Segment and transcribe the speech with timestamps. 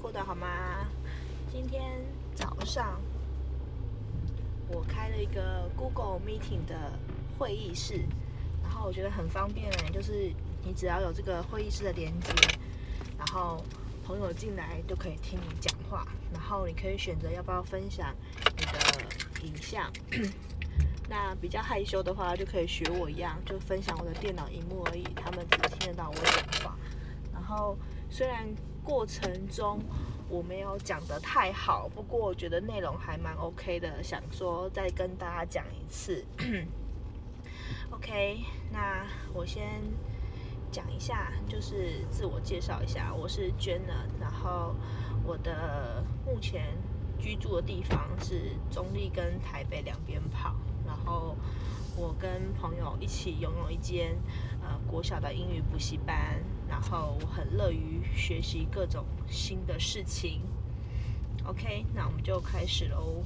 [0.00, 0.86] 过得好吗？
[1.52, 2.00] 今天
[2.34, 3.00] 早上
[4.68, 6.92] 我开了一个 Google Meeting 的
[7.38, 8.00] 会议室，
[8.62, 10.32] 然后我觉得很方便哎，就是
[10.64, 12.32] 你只要有这个会议室的连接，
[13.18, 13.62] 然后
[14.02, 18.14] 朋友进来都可以听你讲话，然后你可以选择要不要分享
[18.56, 19.92] 你的影像。
[21.10, 26.76] 那比较害羞的话，就可以学我一样，就分享我的电脑荧幕而已，他们只听得到我讲话。
[27.32, 27.76] 然后
[28.08, 28.46] 虽然
[28.84, 29.80] 过程中
[30.28, 36.24] 我没有讲得太好，不过我觉得内容还蛮 OK 的，想说再跟大家讲一次。
[37.90, 38.40] OK，
[38.72, 39.82] 那我先
[40.70, 44.74] 讲一下，就是自我介绍一下，我是 Jenna，然后
[45.24, 46.72] 我的目前
[47.18, 50.54] 居住的地方是中立跟台北两边跑。
[50.86, 51.36] 然后
[51.96, 54.16] 我跟朋友一起拥有一间
[54.62, 60.40] 呃国小的英语补习班，然后我很乐于学习各种新的事情。
[61.44, 63.22] OK，那我们就开始喽。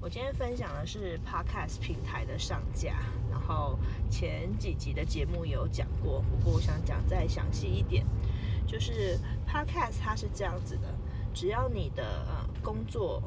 [0.00, 2.96] 我今天分享的是 Podcast 平台的上架，
[3.30, 3.78] 然后
[4.10, 8.04] 前几集的节目有讲过，不过我想讲再详细一点，
[8.66, 10.94] 就是 Podcast 它是这样子的，
[11.32, 13.22] 只要你的呃工作。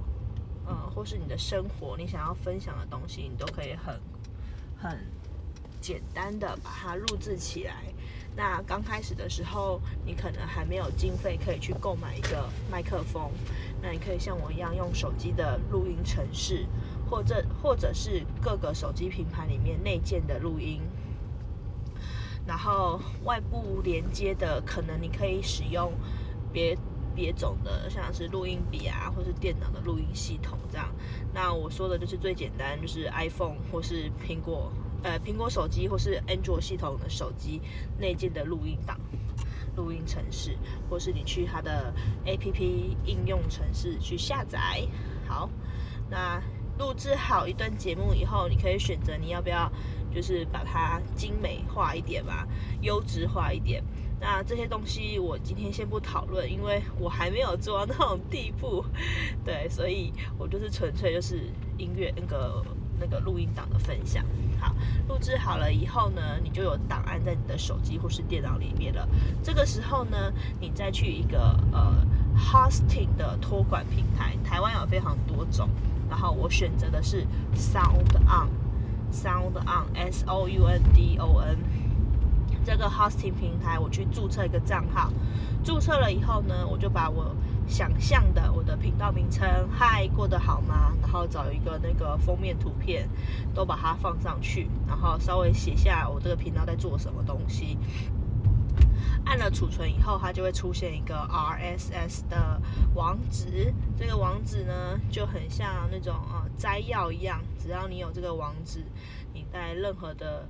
[0.67, 4.01] 呃，或是你的生活，你想要分享的东西，你都可以很
[4.77, 4.97] 很
[5.81, 7.73] 简单的把它录制起来。
[8.35, 13.31] 那刚开始的时候，你可能还没有经费可以去购买一个麦克风，
[13.81, 16.65] 那你可以像我一样用手机的录音程式，
[17.09, 20.81] 或者或者是各个手机品牌里面内建的录音，
[22.45, 25.93] 然后外部连接的，可能你可以使用
[26.51, 26.77] 别。
[27.15, 30.93] 别种的，像是录音笔啊，或是电脑的录音系统这样。
[31.33, 34.71] 那我说的就是最简单，就是 iPhone 或是苹果，
[35.03, 37.61] 呃，苹果手机或是安卓系统的手机
[37.97, 38.99] 内建的录音档、
[39.75, 40.57] 录音程式，
[40.89, 41.93] 或是你去它的
[42.25, 44.85] APP 应用程式去下载。
[45.27, 45.49] 好，
[46.09, 46.41] 那
[46.77, 49.71] 录制好一段节目以后，你可以选择你要不要，
[50.13, 52.45] 就是把它精美化一点吧，
[52.81, 53.83] 优质化一点。
[54.27, 58.83] 那这些东西我今天先不讨论，因为我还没有做到那种地步，
[59.43, 61.47] 对，所以我就是纯粹就是
[61.77, 62.65] 音乐那个
[62.99, 64.25] 那个录音档的分享。
[64.59, 64.75] 好，
[65.07, 69.07] 录制好了以后呢，你就有档案在你的手机或是电脑里面了。
[69.43, 71.93] 这个时候呢，你再去一个呃
[72.35, 75.69] hosting 的托管平台，台湾有非常多种，
[76.09, 81.57] 然后我选择的是 Sound On，Sound On，S O U N D O N。
[82.75, 85.09] 这个 hosting 平台，我去注册一个账号，
[85.63, 87.33] 注册了以后呢，我就把我
[87.65, 90.91] 想象的我的频道名称，嗨，过得好吗？
[91.01, 93.07] 然后找一个那个封面图片，
[93.53, 97.77] 都把它放上去，然后稍微写下我这个频道在做什么东西。
[99.23, 102.61] 按了储存以后，它就会出现一个 RSS 的
[102.93, 108.83] 网址，这个网址呢就很像那种呃摘要一样，只要你有这个网址，
[109.31, 110.45] 你在任何的。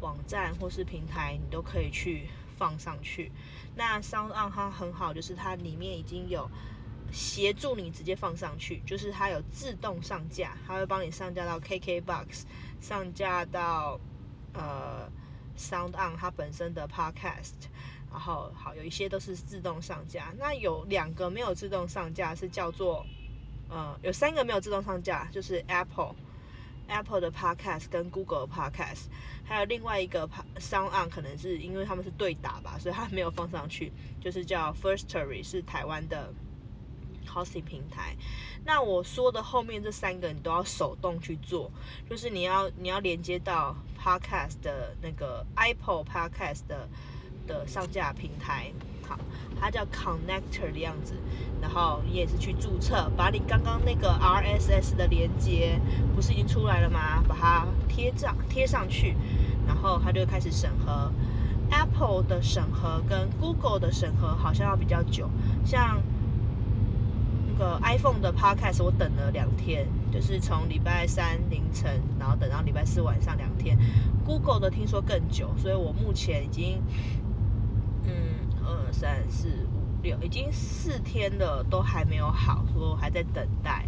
[0.00, 3.30] 网站或是平台，你都可以去放上去。
[3.74, 6.50] 那 Sound On 它很好，就是它里面已经有
[7.12, 12.42] 协助你直接放上去，就是它有自动上架，它会帮你上架到 KKBox，
[12.80, 13.98] 上架到
[14.52, 15.10] 呃
[15.56, 17.68] Sound On 它本身的 Podcast。
[18.10, 20.32] 然后好，有一些都是自动上架。
[20.38, 23.04] 那有两个没有自动上架，是叫做
[23.68, 26.14] 呃，有三个没有自动上架，就是 Apple。
[26.88, 29.04] Apple 的 Podcast 跟 Google 的 Podcast，
[29.44, 33.92] 还有另外一个 Sound On，可能是因为他们是对打吧，所以它没有放上去。
[34.20, 36.32] 就是叫 Firstory，是台湾的
[37.26, 38.16] Hosting 平台。
[38.64, 41.70] 那我说的后面这三个，你都要手动去做，
[42.10, 46.88] 就是你要你要连接到 Podcast 的那个 Apple Podcast 的
[47.46, 48.72] 的上架平台。
[49.08, 49.18] 好，
[49.58, 51.14] 它叫 Connector 的样子，
[51.62, 55.80] 然后你也是去注册，把你刚刚那个 RSS 的连接，
[56.14, 57.22] 不是已经出来了吗？
[57.26, 59.16] 把它贴上贴上去，
[59.66, 61.10] 然后它就开始审核。
[61.70, 65.28] Apple 的审核跟 Google 的审核好像要比较久，
[65.64, 66.02] 像
[67.46, 73.78] 那个 iPhone 的 Podcast 我等了两天，就是从礼拜三凌晨，然后等到礼拜四晚上两天。
[74.24, 76.82] Google 的听说更久，所以我目前已经。
[78.04, 83.86] 嗯二三四五六，已经四天了，都还没有好，说还在等待。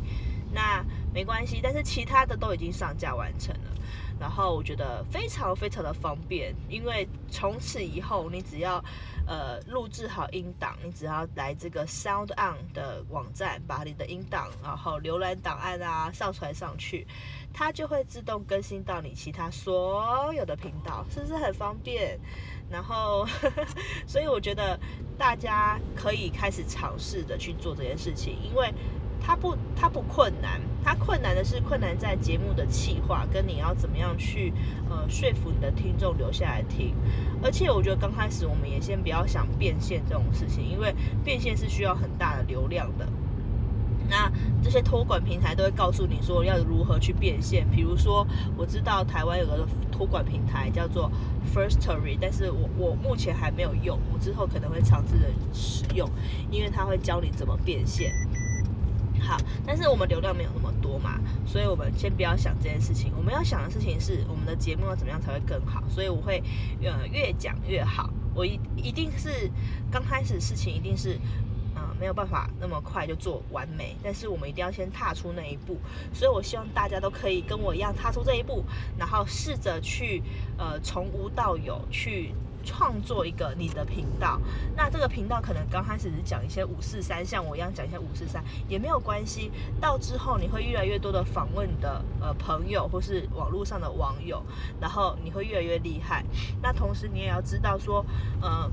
[0.52, 0.84] 那
[1.14, 3.70] 没关系，但是其他的都已经上架完成了。
[4.18, 8.84] 然后我觉得非常非常的方便，因为从此以后，你只要
[9.26, 17.06] 呃录制好音档，你只要来这个 Sound On 的网站，把你的音档，然后浏览档案啊上传上去，
[17.54, 22.18] 它就会自动更新到你其他所有的频道，是不是很方便？
[22.70, 23.26] 然后，
[24.06, 24.78] 所以我觉得
[25.18, 28.72] 大家可以开始尝试的去做这件事情，因为
[29.20, 34.52] 它不它不困难，它困难的是困难在节目的企划跟你要怎么样去
[34.88, 36.94] 呃说服你的听众留下来听。
[37.42, 40.94] 而且我觉得刚开始我们也先不要想变现这种事情，因为
[41.24, 43.06] 变现是需要很大的流量的。
[44.10, 44.30] 那
[44.60, 48.26] 这些托管平台都会告诉你说要如何去变现，比如说
[48.56, 51.08] 我知道台湾有个托管平台叫做
[51.54, 56.10] Firstory，但是我我目前还没有用，我之后可能会尝试着使用，
[56.50, 58.12] 因为它会教你怎么变现。
[59.20, 66.42] 好，但是我们流量没有那么多嘛，所以我们先不要想这件事情，我们要想的事情是我们的节目要怎么样才会更好，所以我会
[66.82, 69.48] 呃越讲越好，我一一定是
[69.88, 71.16] 刚开始事情一定是。
[72.00, 75.76] 没有办法那么快就做完美，但是我们一定要先踏出那一步，
[76.14, 78.64] 所以我希望大家都可以跟我一样踏出这一步，
[78.98, 80.22] 然后试着去
[80.56, 82.32] 呃从无到有去
[82.64, 84.40] 创作一个你的频道。
[84.74, 89.52] 那这个频道可能刚开始是讲一些五四三，像我一样讲一些五四三也没有关系。
[89.78, 94.42] 到之后你会越来越多的访问你的呃朋友或是网络上的网友，
[94.80, 96.24] 然后你会越来越厉害。
[96.62, 98.02] 那同时你也要知道说，
[98.40, 98.70] 呃。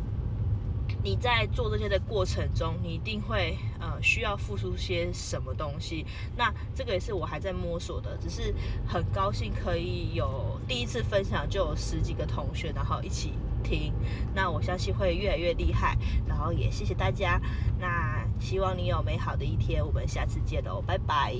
[1.07, 6.05] 你在做这些的过程中，你一定会呃需要付出些什么东西。
[6.35, 8.53] 那这个也是我还在摸索的，只是
[8.85, 13.31] 很高兴可以有第一次分享就有十几个同学，然后一起
[13.63, 13.93] 听。
[14.35, 15.97] 那我相信会越来越厉害。
[16.27, 17.39] 然后也谢谢大家。
[17.79, 21.33] 那希望你有美好的一天，我们下次见喽，拜拜。